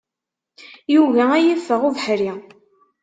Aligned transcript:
Yugi 0.93 1.25
ad 1.35 1.41
yi-iffeɣ 1.43 1.81
ubeḥri. 1.89 2.31